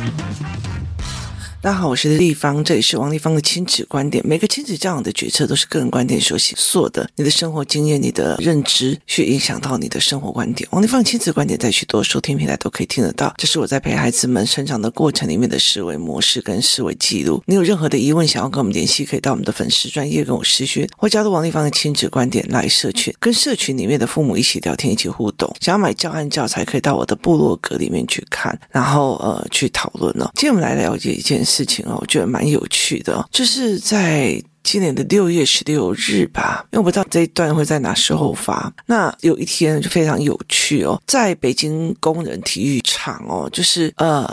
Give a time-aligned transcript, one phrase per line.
[0.00, 0.89] Thank you.
[1.62, 4.26] 大家好，我是丽芳，这里是王丽芳的亲子观点。
[4.26, 10.66] 每个亲子教养的决策都是个人观点所形塑的，你的生活经验、你的认知，去影响到你的生活观点。
[10.72, 13.34] 王丽芳亲子观点在许多收听平台都可以听得到。
[13.36, 17.42] 这是我在陪孩子们成长的过程里面的思维模式跟思维记录。
[17.44, 25.54] 你有任何的疑问，想要跟我们联系，可以到我们的粉丝专业跟我私讯，或加入王丽芳的亲子观点来社群，跟社群里面的父母一起聊天，一起互动。
[25.60, 30.30] 想要买教案教材，可以到我的部落格里面去看，然后呃去讨论哦。
[30.36, 32.30] 今天我们来了解一件事事情哦，我觉得。
[32.30, 38.72] 蛮有趣的，就是在今年的六月十六日吧，因为我不知道这一段会在哪时候发。
[38.86, 44.32] 那有一天就非常有趣哦，在北京工人体育场哦，就是呃，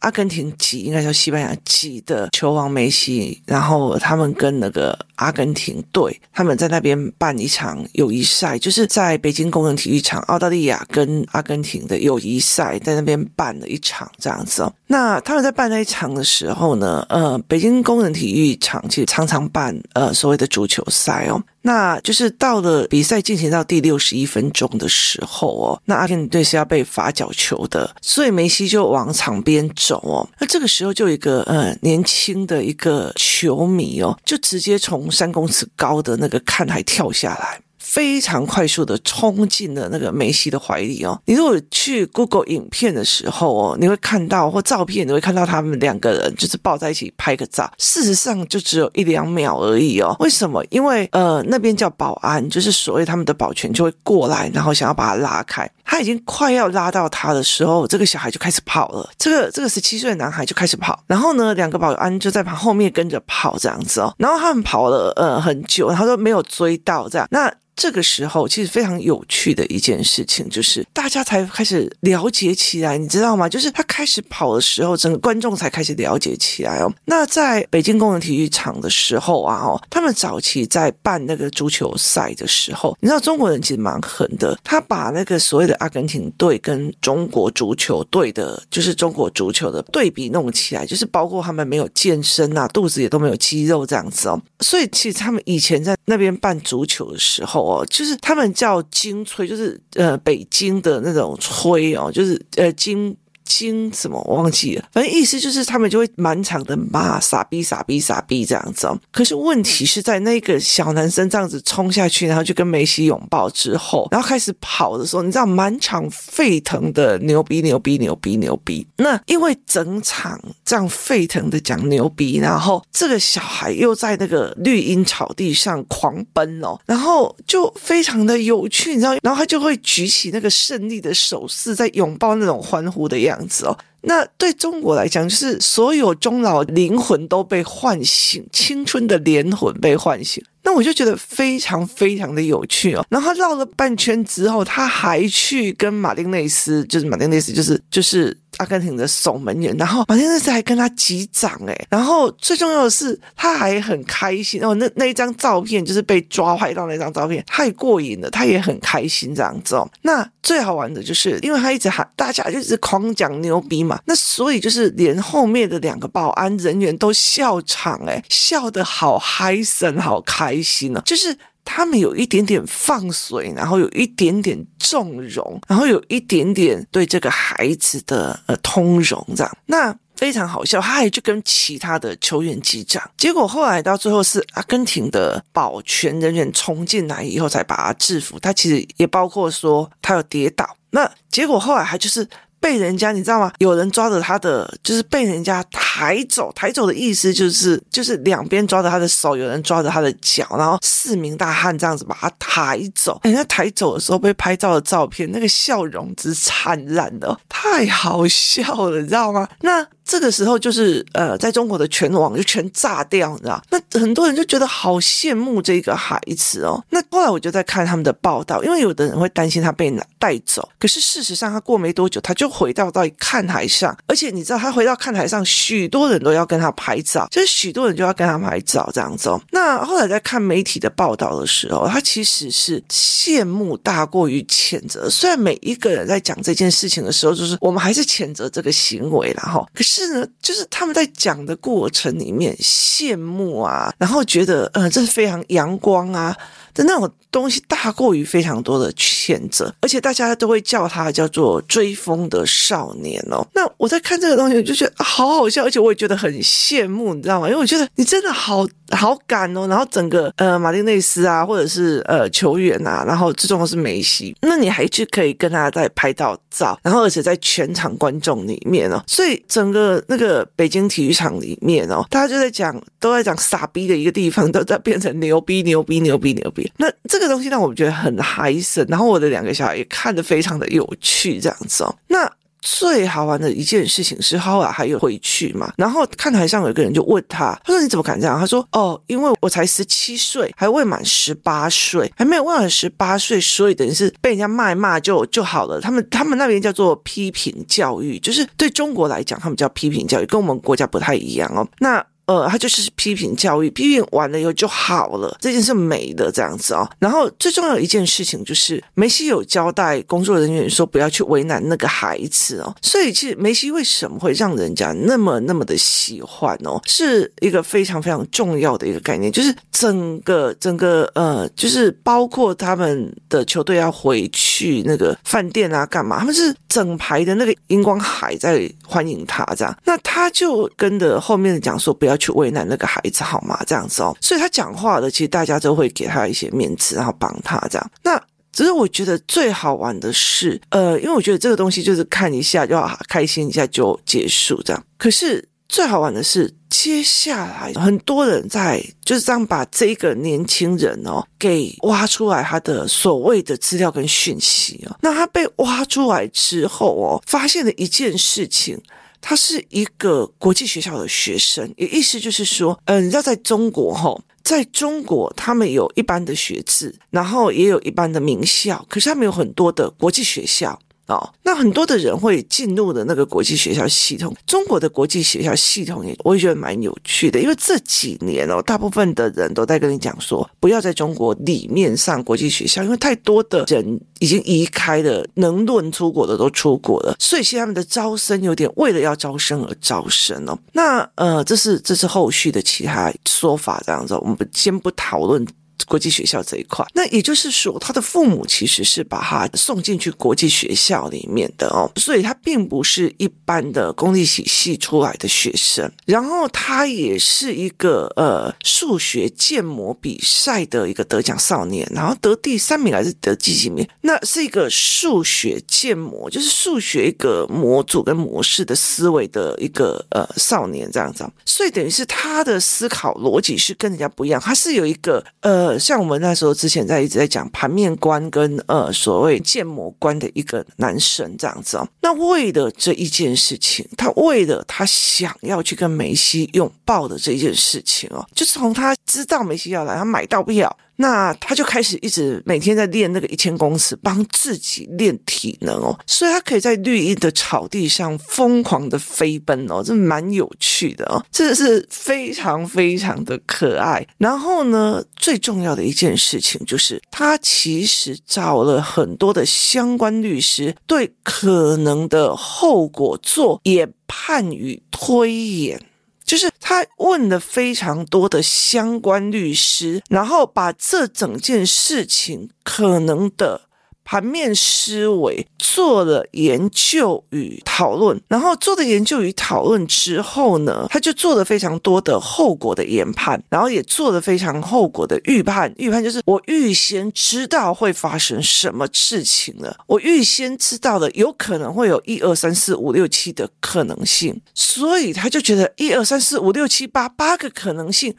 [0.00, 4.98] 阿根廷籍应该叫西班牙籍的球王梅西，然后他们跟那个。
[5.16, 14.70] 阿根廷队他们在那边办一场友谊赛，就是在北京工人体育场，澳大利亚跟阿根廷的友谊赛在那边办了一场这样子哦。
[14.86, 21.42] 那他们在办那一场的时候呢，呃，北京工人体育场其实常常办呃所谓的足球赛哦。
[21.66, 30.28] 那就是到了比赛进行到第六十一分钟的时候哦，那阿根廷队是要被罚角球的，所以梅西就往场边走哦。
[30.38, 37.60] 那这个时候就有一个呃年轻的一个球迷哦，就直接从三公尺高的那个看台跳下来。
[37.96, 41.18] 非常快速的冲进了那个梅西的怀里哦。
[41.24, 47.72] 你如果去 Google 影片的时候哦，你会看到或照片，你会看到他们两个人就是抱在一起拍个照。
[47.78, 50.14] 事实上就只有一两秒而已哦。
[50.20, 50.62] 为什么？
[50.68, 55.66] 因为呃那边叫保安，就是所谓他们的保全就会过来，然后想要把他拉开。
[55.82, 59.08] 他已经快要拉到他的时候，这个小孩就开始跑了。
[59.16, 64.12] 这个这个十七岁的男孩就开始跑，然后呢，两个保安就在旁后面跟着跑这样子哦。
[64.18, 67.26] 然后他们跑了呃很久，然后都没有追到这样。
[67.30, 73.46] 那这个时候，其实非常有趣的一件事情，就是大家才开始了解起来，你知道吗？
[73.48, 76.90] 就是他开始跑的时候，整个观众才开始了解起来哦。
[77.04, 94.40] 那在北京工人体育场的时候啊，哦，他们早期在办那个足球赛的时候，你知道中国人其实蛮狠的，他把那个所谓的阿根廷队跟中国足球队的，就是中国足球的对比弄起来，就是包括他们没有健身啊，肚子也都没有肌肉这样子哦。
[94.60, 103.16] 所以其实他们以前在那边办足球的时候，哦，就是他们叫京吹，就是呃北京的那种吹哦，就是呃京。
[103.46, 108.98] 京什么我忘记了，反正意思就是他们就会满场的骂傻逼傻逼傻逼这样子哦。
[109.10, 118.86] 可是问题是在那个小男生这样子冲下去，然后就跟梅西拥抱之后，然后开始跑的时候，你知道满场沸腾的牛逼牛逼牛逼牛逼。
[118.96, 133.35] 那因为整场这样沸腾的讲牛逼，然后这个小孩又在那个绿茵草地上狂奔哦，然后就非常的有趣，你知道，然后他就会举起那个胜利的手势，在拥抱那种欢呼的样。
[133.36, 140.42] 样子哦，那对中国来讲，就是所有中老灵魂都被唤醒，青春的灵魂被唤醒。
[140.62, 143.06] 那我就觉得非常非常的有趣哦。
[143.08, 148.36] 然后他绕了半圈之后，他还去跟马丁内斯，就是马丁内斯，就是就是。
[148.58, 159.88] 阿根廷的守门员，然后马丁内斯还跟他击掌哎，然后最重要的是他还很开心哦，那那一张照片就是被抓拍到那张照片，太过瘾了，他也很开心这样子哦。
[160.02, 171.36] 那最好玩的就是，因为他一直喊大家就是狂讲牛逼嘛，那所以就是连后面的两个保安人员都笑场哎，笑得好嗨森，好开心哦，就是。
[171.66, 180.80] 他们有一点点放水，然后有一点点纵容，然后有一点点对这个孩子的呃通融，这样那非常好笑。
[180.80, 188.38] 他还去跟其他的球员击掌，结果后来到最后是阿根廷的保全人员冲进来以后才把他制服。
[188.38, 192.26] 他其实也包括说他有跌倒，那结果后来还就是。
[192.66, 193.52] 被人家你知道吗？
[193.58, 196.50] 有人抓着他的，就是被人家抬走。
[196.52, 203.20] 抬走的意思就是，就是两边抓着他的手，有人抓着他的脚，然后四名大汉这样子把他抬走。
[203.22, 209.48] 人家抬走的时候被拍照的照片，那个笑容之灿烂的，太好笑了，你知道吗？
[209.60, 209.86] 那。
[210.06, 213.60] 这个时候就是呃，在中国的全网就全炸掉，你知道？
[213.70, 216.80] 那很多人就觉得好羡慕这个孩子哦。
[216.90, 229.40] 那后来我就在看他们的报道，因为有的人会担心他被带走，可是事实上他过没多久他就回到到看台上，而且你知道他回到看台上，许多人都要跟他拍照，就是许多人就要跟他拍照这样子哦。
[229.50, 235.10] 那后来在看媒体的报道的时候，他其实是羡慕大过于谴责。
[235.10, 239.95] 虽然每一个人在讲这件事情的时候，就是我们还是谴责这个行为，然后可是。
[239.96, 246.36] 是呢，就是他们在讲的过程里面羡慕啊，然后觉得呃这是非常阳光啊
[246.76, 253.44] 的那种东西，大过于非常多的谴责，而且大家都会叫他叫做追风的少年哦。
[253.54, 257.48] 那我在看这个东西，我就觉得好好笑，而且我也觉得很羡慕，你知道吗？
[257.48, 259.66] 因为我觉得你真的好好敢哦。
[259.66, 276.65] 然后整个呃马丁内斯啊，或者是呃球员啊，然后最重要是梅西，那你还去可以跟他在拍到照，然后而且在全场观众里面哦，所以整个那个北京体育场里面哦，大家就在讲，都在讲傻逼的一个地方，都在变成牛逼牛逼牛逼牛逼。
[276.76, 281.94] 那这个东西让我们觉得很嗨森，然后我的两个小孩也看得非常的有趣，这样子哦。
[282.08, 282.30] 那
[282.60, 288.36] 最好玩的一件事情是，后来还有回去嘛，然后看台上有一个人就问他，他说你怎么敢这样？
[288.36, 295.80] 他说哦，因为我才十七岁，还未满十八岁，还没有未满十八岁，所以等于是被人家骂骂就就好了。
[295.80, 301.64] 他们他们那边叫做批评教育，就是对中国来讲，他们叫批评教育，跟我们国家不太一样哦。
[301.78, 302.04] 那。
[302.26, 306.88] 呃，他就是批评教育，批评完了以后就好了，这件事没的这样子哦。
[306.98, 312.74] 然后最重要一件事情就是，梅西有交代工作人员说不要去为难那个孩子哦。
[312.82, 326.18] 所以其实梅西为什么会让人家那么那么的喜欢哦，是一个非常非常重要的一个概念，就是整个整个呃，就是包括他们的球队要回去那个饭店啊，干嘛？
[326.18, 332.15] 他们是整排的那个荧光海在欢迎他这样，那他就跟着后面的讲说不要。
[332.16, 333.58] 去为难那个孩子好吗？
[333.66, 337.90] 这样子哦，所以他讲话的，其实大家都会给他一些面子，然后帮他这样。
[338.02, 338.20] 那
[338.52, 344.82] 只是我觉得最好玩的是，呃，因为我觉得这个东西就是看一下就要开心一下就结束这样。
[344.96, 354.96] 可是最好玩的是，接下来很多人在就是这样把这个年轻人哦给挖出来他的所谓的资料跟讯息哦。
[355.02, 358.80] 那他被挖出来之后哦，发现了一件事情。
[359.20, 370.78] 他是一个国际学校的学生，也意思就是说，嗯、要，在中国哈，在中国他们有一般的学制，然后也有一般的名校，可是他们有很多的国际学校。
[371.06, 390.58] 哦，那很多的人会进入的那个国际学校系统，中国的国际学校系统也我也觉得蛮有趣的，因为这几年哦，大部分的人都在跟你讲说，不要在中国里面上国际学校，因为太多的人已经移开了，能论出国的都出国了，所以现在他们的招生有点为了要招生而招生哦。
[390.72, 395.46] 那呃，这是这是后续的其他说法这样子，我们先不讨论。
[395.86, 405.88] 国际学校这一块，那也就是说，他的父母其实是把他送进去国际学校里面的哦，所以他并不是一般的公立体系出来的学生。
[406.04, 413.86] 然后他也是一个呃数学建模比赛的一个得奖少年，然后得第三名还是得第几名？
[414.00, 421.24] 那是一个数学建模，就是数学一个模组跟模式的思维的一个呃少年这样子。
[421.44, 425.65] 所以等于是他的思考逻辑是跟人家不一样，他是有一个呃。
[425.66, 440.76] 呃，像我们那时候之前在一直在讲盘面观跟呃所谓建模观的一个男生这样子哦，那为了这一件事情，他为了他想要去跟梅西拥抱的这一件事情哦，就是从他知道梅西要来，他买到票。
[440.96, 454.06] 那他就开始一直每天在练那个一千公尺，帮自己练体能哦，所以他可以在绿荫的草地上疯狂的飞奔哦，这蛮有趣的哦，这是非常非常的可爱。
[454.18, 465.80] 然后呢，最重要的一件事情就是，他其实找了很多的相关律师，对可能的后果做研判与推演。
[466.26, 473.65] 就是他问了非常多的相关律师，然后把这整件事情可能的。
[474.06, 485.74] 盘面思维做了研究与讨论，然后做的研究与讨论之后呢，他就做了非常多的后果的研判，然后也做了非常后果的预判。
[485.76, 498.14] 预判就是我预先知道会发生什么事情了，我预先知道了有可能会有一二三四五六七的可能性，所以他就觉得一二三四五六七八八个可能性。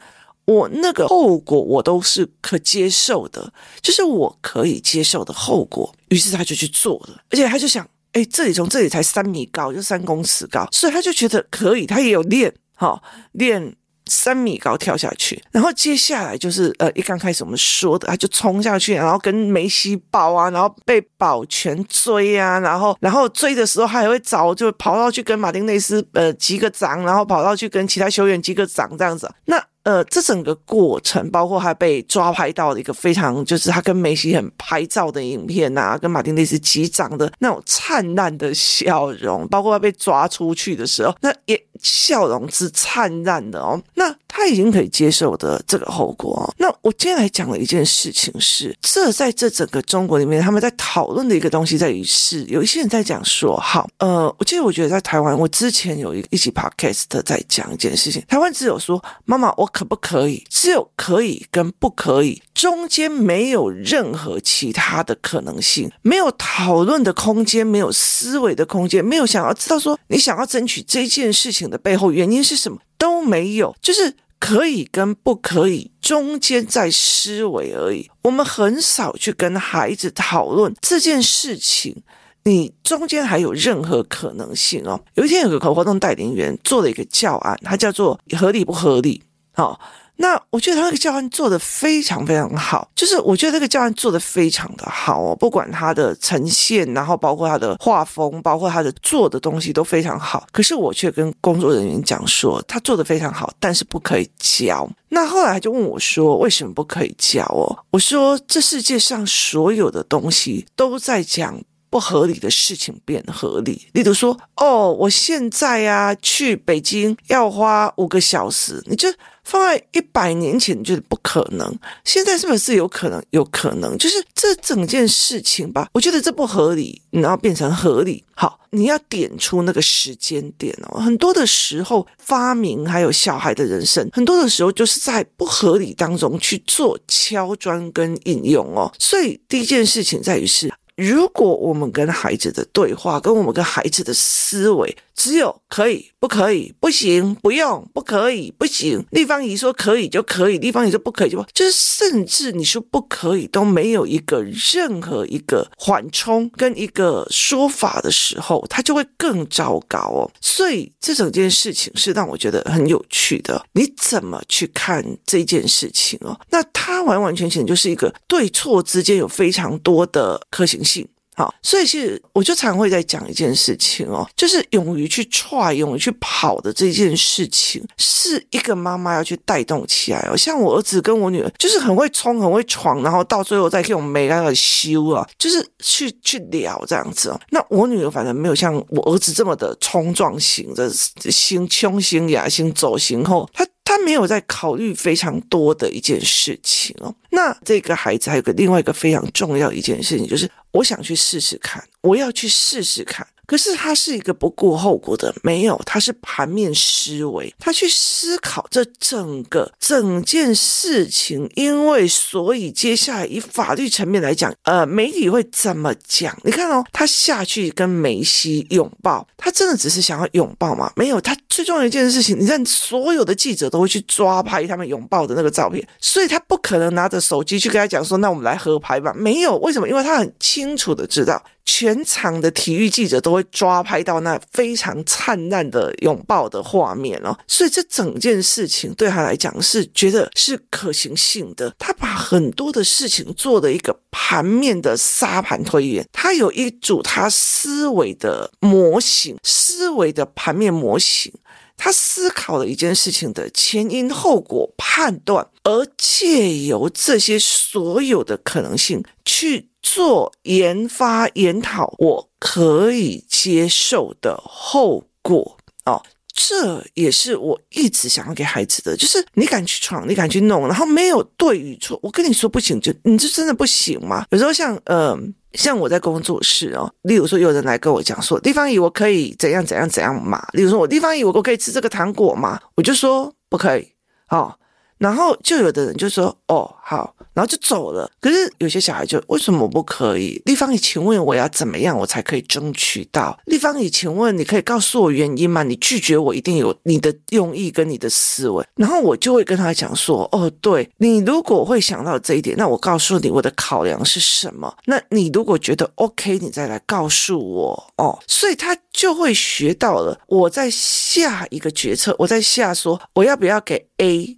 [0.48, 3.52] 我那个后果我都是可接受的，
[3.82, 5.94] 就是我可以接受的后果。
[6.08, 11.84] 于是他就去做了，而且他就想，哎，这里从这里才三米高，就三公尺高，所以他就觉得可以。
[11.84, 13.02] 他也有练，哈、哦，
[13.32, 13.76] 练
[14.06, 15.44] 三米高跳下去。
[15.50, 29.30] 然后接下来就是，呃，一刚开始我们说的，他就冲下去，然后跟梅西抱啊，然后被保全追啊，然后然后追的时候，他还会找，就跑到去跟马丁内斯呃击个掌，然后跑到去跟其他球员击个掌，这样子。
[29.44, 43.80] 那呃，这整个过程，包括他被抓拍到的一个非常，就是他跟梅西很拍照的影片呐、啊，跟马丁内斯击掌的那种灿烂的笑容，包括他被抓出去的时候，那也笑容是灿烂的哦。
[43.94, 46.52] 那他已经可以接受的这个后果哦。
[46.58, 59.66] 那我今天来讲的一件事情是，这在这整个中国里面，他们在讨论的一个东西在于是，有一些人在讲说，好，呃，我记得我觉得在台湾，我之前有一一期 podcast 在讲一件事情，台湾只有说，妈妈我。
[59.78, 60.42] 可不可以？
[60.50, 78.10] 只有可以跟不可以，中间没有任何其他的可能性，没有讨论的空间，没有思维的空间，没有想要知道说你想要争取这件事情的背后原因是什么都没有，就是可以跟不可以中间在思维而已。
[78.22, 82.02] 我们很少去跟孩子讨论这件事情，
[82.42, 85.00] 你中间还有任何可能性哦。
[85.14, 89.22] 有一天有个活动带领员做了一个教案，它叫做合理不合理。
[89.58, 89.76] 好，
[90.18, 100.46] 那我觉得他那个教案做的非常非常好，就是我觉得这个教案做的非常的好哦，不管他的呈现，然后包括他的画风，包括他的做的东西都非常好。
[100.52, 104.88] 可是我却跟工作人员讲说，他做的非常好，但是不可以教。
[105.08, 107.66] 那后来他就问我说，为什么不可以教哦？
[107.90, 111.60] 我说，这世界上所有的东西都在讲。
[111.90, 119.08] 不合理的事情变合理，例如说，哦，我现在呀去北京要花五个小时，你就
[119.44, 123.22] 放在一百年前，你觉得不可能，现在是不是有可能？
[123.30, 128.22] 有可能，就是这整件事情吧，我觉得这不合理，然后变成合理。
[128.34, 131.00] 好，你要点出那个时间点哦。
[131.00, 138.92] 很多的时候，发明还有小孩的人生，很多的时候就是在不合理当中去做敲砖跟应用哦。
[138.98, 140.70] 所以第一件事情在于是。
[140.98, 149.04] 如果我们跟孩子的对话，跟我们跟孩子的思维，只有可以、不可以、不行、不用、不可以、不行。
[149.10, 160.30] 立方体说可以就可以，立方体说不可以就不，就是甚至你说不可以都没有一个任何一个缓冲跟一个说法的时候，它就会更糟糕哦。
[160.40, 163.60] 所以这整件事情是让我觉得很有趣的。
[163.72, 166.38] 你怎么去看这件事情哦？
[166.50, 171.08] 那它完完全全就是一个对错之间有非常多的可行性。
[171.38, 180.36] 好，所以其实我就常会在讲一件事情哦，就是勇于去踹、勇于去跑的这件事情，是一个妈妈要去带动起来哦。
[180.36, 187.40] 像我儿子跟我女儿，就是很会冲、很会闯，然后到最后再给我们每个修啊，就是去去聊这样子哦。
[187.50, 190.90] 那我女儿反正没有像我儿子这么的冲撞型的，
[191.30, 193.64] 心穷、心哑、心走、心后，他。
[193.88, 197.14] 他没有在考虑非常多的一件事情哦。
[197.30, 203.26] 那这个孩子还有个另外一个非常重要一件事情，就是我想去试试看，我要去试试看。
[203.48, 216.36] 可是他是一个不顾后果的，没有，他是盘面思维，他去思考这整个整件事情，因为所以接下来以法律层面来讲，呃，媒体会怎么讲？
[216.44, 220.92] 你看哦，他下去跟梅西拥抱，他真的只是想要拥抱吗？
[220.94, 229.14] 没有，他最重要一件事情，你看所有的记者都会去抓拍他们拥抱的那个照片，所以他不可能拿着手机去跟他讲说，那我们来合拍吧？
[229.16, 229.88] 没有，为什么？
[229.88, 231.42] 因为他很清楚的知道。
[231.70, 241.70] 全场的体育记者都会抓拍到那非常灿烂的拥抱的画面哦，所以这整件事情对他来讲是觉得是可行性的。
[241.78, 251.30] 他把很多的事情做了一个盘面的沙盘推演，他有一组他思维的模型，思维的盘面模型，
[251.78, 259.70] 他思考了一件事情的前因后果判断，而借由这些所有的可能性去。
[259.80, 265.56] 做研发研讨，我可以接受的后果
[265.86, 266.02] 哦，
[266.34, 271.98] 这也是我一直想要给孩子的，就是你敢去闯，你敢去弄，然后没有对与错。
[272.02, 274.26] 我跟你说不行，就你就真的不行吗？
[274.30, 280.46] 有时候像嗯、像我在工作室哦，例如说有人来跟我讲说，地方乙我可以怎样怎样怎样嘛？
[280.52, 282.60] 例如说我地方乙我我可以吃这个糖果吗？
[282.74, 283.88] 我就说不可以，
[284.30, 284.54] 哦。
[284.98, 288.10] 然后就有的人就说：“哦，好。”然后就走了。
[288.20, 290.42] 可是有些小孩就为什么不可以？
[290.44, 293.38] 立方体，请问我要怎么样我才可以争取到？
[293.46, 295.62] 立方体，请问你可以告诉我原因吗？
[295.62, 298.66] 你拒绝我一定有你的用意跟你的思维。
[298.74, 304.76] 然后我就会跟他讲说：“哦，对，你如果会想到这一点，那我告诉你我的考量是什么？
[304.86, 310.18] 那你如果觉得 OK，你再来告诉我哦。”所以他就会学到了。
[310.26, 314.36] 我在下一个决策，我在下说我要不要给 A。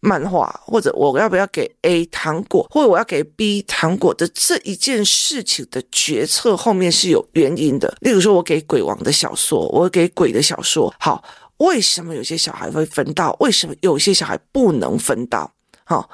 [0.00, 7.96] 漫画，或者我要不要给 A 糖果，或者我要给 B 糖果的这一件事情的决策后面是有原因的。
[8.00, 11.24] 例如说，我给鬼王的小说，我给鬼的小说，好。
[11.58, 13.36] 为什么有些小孩会分到？
[13.40, 15.52] 为什么有些小孩不能分到？
[15.82, 16.08] 好。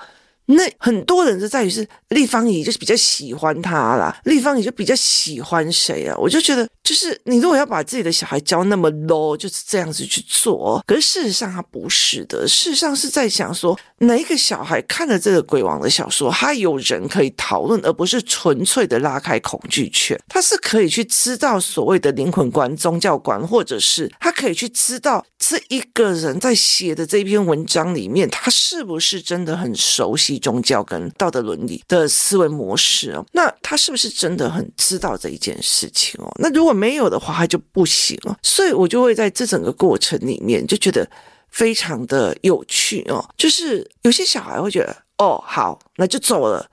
[0.47, 6.15] 那很多人就在于是立方体就是比较喜欢他啦，立方体就比较喜欢谁啊？
[6.19, 30.34] 我就觉得，就是你如果要把自己的小孩教那么 low，就是这样子去做，可是事实上他不是的，事实上是在想说，哪一个小孩看了这个鬼王的小说，他有人可以讨论，而不是纯粹的拉开恐惧圈，他是可以去知道所谓的灵魂观、宗教观，或者是他可以去知道这一个人在写的这篇文章里面，他是不是真的很熟悉。
[30.39, 36.31] 宗教跟道德伦理的思维模式哦，那他是不是真的很知道这一件事情哦？
[36.39, 38.37] 那如果没有的话，他就不行了。
[38.43, 41.09] 所以我就会在这整个过程里面就觉得
[41.51, 43.25] 非常的有趣哦。
[43.37, 46.69] 就是有些小孩会觉得哦，好，那就走了，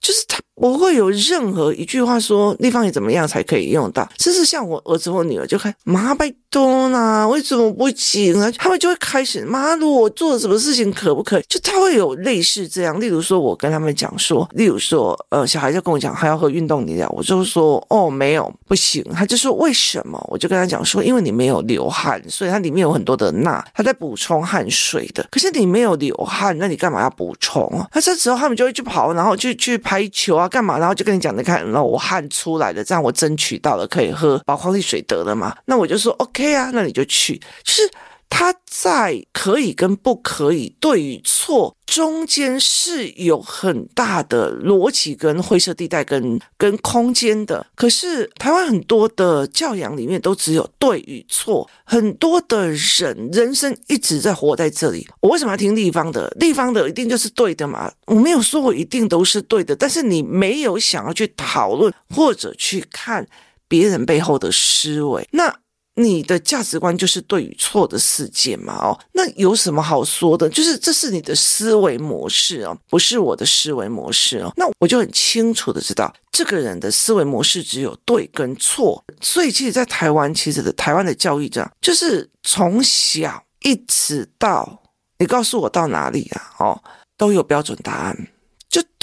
[0.00, 4.08] 就是他我会有任何一句话说立方体怎么样才可以用到。
[4.18, 6.32] 甚至像我儿子或女儿就开妈拜。
[6.54, 7.26] 多啦？
[7.26, 8.48] 为什么不行啊？
[8.56, 11.44] 他们就会开始，妈，如果我做了什么事情可不可以？
[11.48, 19.04] 就他会有类似这样，例如说，我跟他们讲说，例如说，呃，小孩就跟我讲，他要喝运动饮料，我就说，哦，没有，不行。
[19.12, 20.24] 他就说为什么？
[20.30, 25.26] 我就跟他讲说，因为你没有流汗，所以它里面有很多的钠，它在补充汗水的。
[25.32, 27.88] 可是你没有流汗，那你干嘛要补充啊？
[27.92, 30.78] 那这时候他们就会去跑，然后去去拍球啊，干嘛？
[30.78, 35.56] 然后就跟你讲，你看，那我汗出来了，这样我争取到了可以喝宝矿力水得了嘛？
[35.66, 36.54] 那我就说，OK。
[36.54, 37.36] 啊，那你就去。
[37.62, 37.90] 就是
[38.36, 47.64] 他在可以跟不可以、对与错中间是有很大的逻辑跟灰色地带跟跟空间的。
[47.76, 55.06] 可是台湾很多的教养里面都只有对与错，很多的人人生一直在活在这里。
[55.20, 56.28] 我为什么要听立方的？
[56.40, 57.92] 立方的一定就是对的嘛？
[58.06, 63.24] 我没有说我一定都是对的，但是你没有想要去讨论或者去看
[63.68, 65.54] 别人背后的思维，那。
[65.96, 68.74] 你的价值观就是对与错的世界嘛？
[68.74, 70.48] 哦，那有什么好说的？
[70.48, 74.52] 就是这是你的思维模式哦，不是我的思维模式哦。
[74.56, 79.02] 那我就很清楚的知道，这个人的思维模式只有对跟错。
[79.20, 84.82] 所以，其实，在台湾，其实的台湾的教育这样，就是从小一直到
[85.18, 86.54] 你告诉我到哪里啊？
[86.58, 86.82] 哦，
[87.16, 88.28] 都有标准答案。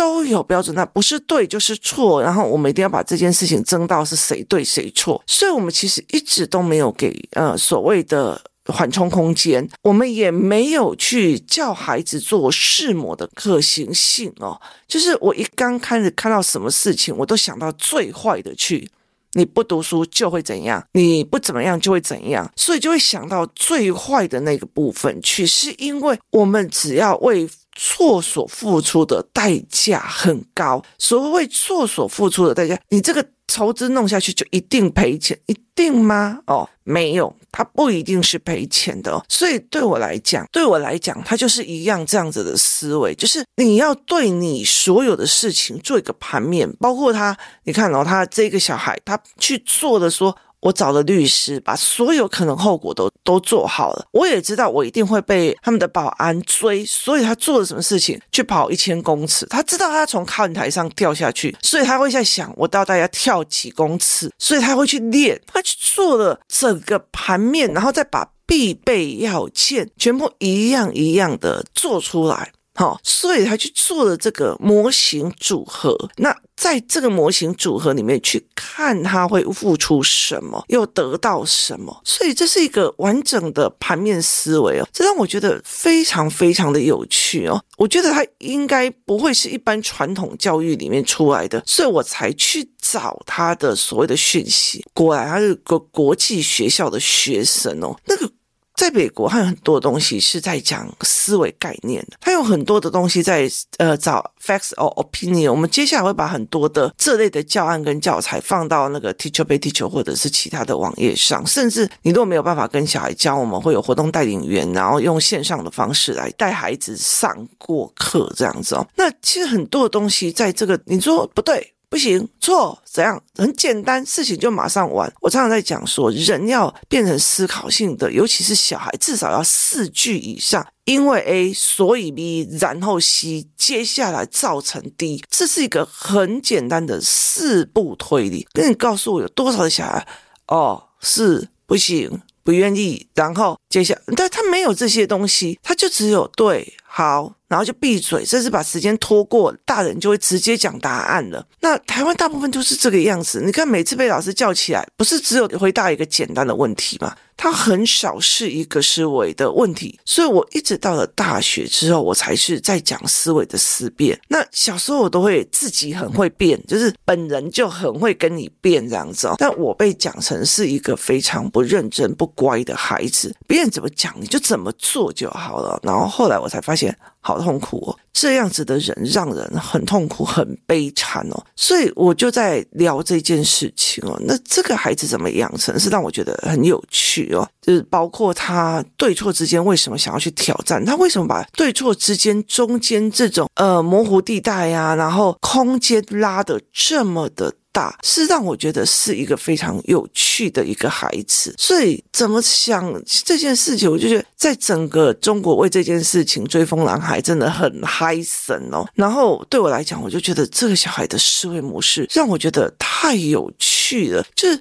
[0.01, 14.59] 都有标准，那不是对就是错，然后我们一定要把这件事情争到是谁对谁错，所以我们其实一直都没有给呃所谓的缓冲空间，我们也没有去教孩子做试模的可行性哦。
[14.87, 18.89] 就是我一刚开始看到什么事情，我都想到最坏的去，
[19.33, 27.47] 你不读书就会怎样，你不怎么样就会怎样，所以就会想到最坏的那个部分去，是因为我们只要为。
[27.75, 30.83] 错所付出的代价很高。
[30.97, 36.39] 所谓错所付出的代价，你这个投资弄下去就一定赔钱，一定吗？
[36.47, 39.23] 哦，没有，它不一定是赔钱的。
[39.27, 50.35] 所以对我来讲，对我来讲，它就是一样这样子的思维，就是你要对你所有的事情做一个盘面，包括他，你看哦，他这个小孩，他去做的说。
[50.61, 54.05] 我找了律师，把所有可能后果都都做好了。
[54.11, 58.19] 我也知道我一定会被他们的保安追，所以他做了什么事情？
[58.31, 59.45] 去跑一千公尺。
[59.47, 72.51] 他知道他从看台上掉下去，所以他会在想我到底要跳几公尺，所以他会去练，他去做了整个盘面，然后再把必备要件全部一样一样的做出来。
[72.75, 75.95] 好，所以他去做了这个模型组合。
[76.15, 81.99] 那在这个模型组合里面去看，他会付出什么，又得到什么？
[82.05, 87.59] 所以这是一个完整的盘面思维哦，这让我觉得非常非常的有趣哦。
[87.77, 94.85] 我觉得他应该不会是一般传统教育里面出来的，所以我才去找他的所谓的讯息。
[94.93, 98.29] 果然他是个国际学校的学生哦，那个。
[98.75, 105.51] 在美国，还有很多东西是在讲思维概念的，他有很多的东西在呃找 facts or opinion。
[105.51, 118.87] 我们接下来会把很多的这类的教案跟教材放到那个 Teachable Teacher 或者是其他的网页上，甚至你如果没有办法跟小孩教，我们会有活动带领员，然后用线上的方式来带孩子上过课这样子哦。
[118.95, 121.73] 那其实很多的东西在这个，你说不对。
[121.91, 123.21] 不行，错，怎样？
[123.35, 125.13] 很简单，事情就马上完。
[125.19, 130.65] 我常常在讲说，人要变成思考性的，尤其是小孩，至少要四句以上。
[130.85, 138.47] 因为 A，所以 B，然后 C，接下来造成 D，这是一个很简单的四步推理。
[138.53, 140.07] 跟你告诉我有多少的小孩，
[140.47, 147.33] 哦，是不行，不愿意，然后接下来，但他没有这些东西，他就只有对，好。
[147.51, 151.45] 然后就闭嘴，甚至把时间拖过，大人就会直接讲答案了。
[151.59, 153.41] 那台湾大部分都是这个样子。
[153.45, 157.13] 你看，每次被老师叫起来，不是只有回答一个简单的问题吗？
[157.35, 164.17] 他很少是一个思维的问题，所以我一直到了大学之后，我才是在讲思维的思辨。
[164.29, 169.35] 那小时候我都会自己很会变，就是本人就很会跟你变这样子哦。
[169.37, 175.77] 但我被讲成是一个非常不认真、不乖的孩子，别人怎么讲你就怎么做就好了。
[175.83, 176.80] 然后后来我才发现。
[177.19, 181.43] 好痛苦哦，这样子的人让人很痛苦、很悲惨哦。
[181.55, 184.19] 所以我就在聊这件事情哦。
[184.25, 187.47] 那这个孩子怎么养成，是让我觉得很有趣哦。
[187.61, 197.53] 就是包括他对错之间为什么想要去挑战，他为什么把对错之间中间这种呃模糊地带呀，然后空间拉得这么的。
[197.71, 202.93] 大是让我觉得是一个非常有趣的一个孩子，所以怎么想
[203.25, 208.85] 这件事情，我就觉得在整个中国为这件事情追风男孩真的很嗨神哦。
[208.93, 214.59] 然后对我来讲，我就觉得这个小孩的思维模式让我觉得太有趣了，就是。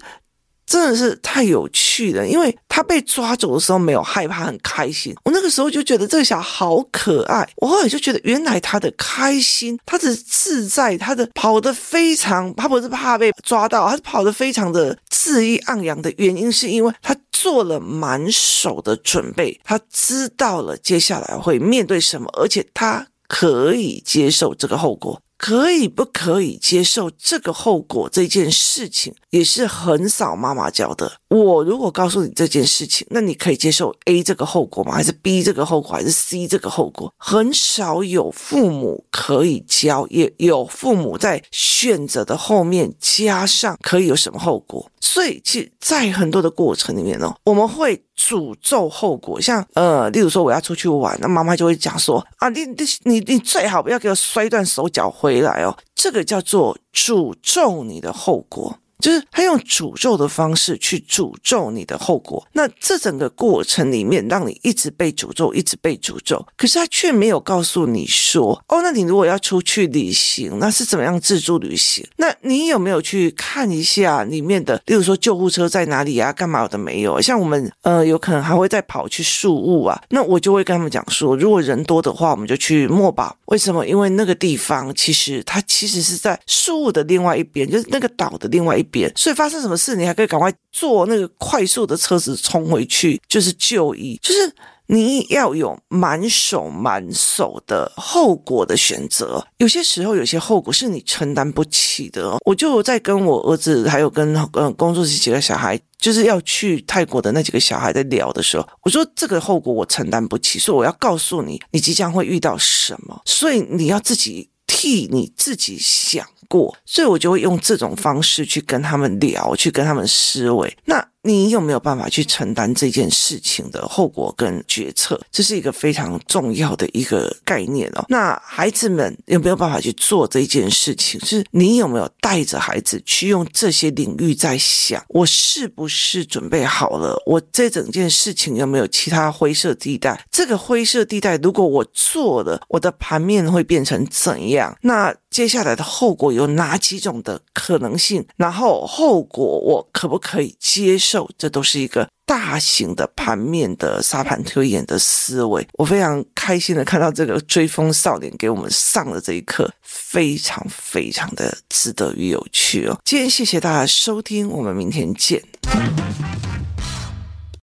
[0.70, 5.12] 真的是太有趣了，因为他被抓走的时候没有害怕，很开心。
[5.24, 7.48] 我那个时候就觉得这个小孩好可爱。
[7.56, 25.20] 我后来就觉得，原来他的开心，他的自在，他的跑得非常，他不是怕被抓到，他是跑得非常的恣意盎然的原因，是因为他做了满手的准备，他知道了接下来会面对什么，而且他可以接受这个后果。
[25.40, 28.06] 可以不可以接受这个后果？
[28.12, 31.10] 这件事情也是很少妈妈教的。
[31.28, 34.92] 我如果告诉你这件事情，那你可以接受 A 这个后果吗？
[34.92, 35.92] 还是 B 这个后果？
[35.92, 37.10] 还是 C 这个后果？
[37.16, 44.90] 很少有父母可以教，也有父母在选择的后面加上可以有什么后果。
[45.00, 49.40] 所以，其实，在很多的过程里面呢，我们会诅咒后果。
[49.40, 58.76] 像呃，例如说我要出去玩，那妈妈就会讲说啊，你你你你最好不要给我摔断手脚回来哦，这个叫做诅咒你的后果。
[59.00, 72.06] 就是他用诅咒的方式去诅咒你的后果，那这整个过程里面让你一直被诅咒，一直被诅咒，可是他却没有告诉你说，哦，那你如果要出去旅行，那是怎么样自助旅行？
[72.16, 76.32] 那你有没有去看一下里面的，例如说救护车在哪里啊？
[76.32, 77.20] 干嘛的没有？
[77.20, 83.36] 像我们呃，有可能还会再跑去树屋啊，那我就会跟他们讲说，如果人多的话，我们就去墨宝。
[83.46, 83.86] 为什么？
[83.86, 89.10] 因为那个地方其实它其实是在树屋的另外一边，就是那个岛的另外一边。
[89.16, 94.18] 所以发生什么事，你还可以赶快坐那个快速的车子冲回去，就是就医。
[94.22, 94.52] 就是
[94.86, 102.36] 你要有满手满手的后果的选择，有些时候有些后果是你承担不起的。
[102.44, 116.26] 我就在跟我儿子，还有跟呃工作室几个小孩，就是要去泰国的那几个小孩在聊的时候，我说这个后果我承担不起，所以我要告诉你，你即将会遇到什么，所以你要自己替你自己想。
[116.50, 120.76] 过，所以我就会用这种方式去跟他们聊，去跟他们思维。
[120.84, 121.02] 那。
[121.22, 125.20] 你有没有办法去承担这件事情的后果跟决策？
[125.30, 128.02] 这是一个非常重要的一个概念哦。
[128.08, 131.22] 那孩子们有没有办法去做这件事情？
[131.22, 137.22] 是你有没有带着孩子去用这些领域在想，我是不是准备好了？
[137.26, 140.24] 我这整件事情有没有其他灰色地带？
[140.30, 144.74] 这个灰色地带如果我做了，我的盘面会变成怎样？
[144.80, 148.26] 那接下来的后果有哪几种的可能性？
[148.36, 151.30] 然后后果我可不可以接受？
[151.38, 155.64] 这都是一个大型的盘面的沙盘推演的思维。
[155.74, 163.00] 我非常开心的看到这个追风少年给我们上的这一课，非常非常的值得与有趣哦。
[163.04, 165.40] 今天谢谢大家收听，我们明天见。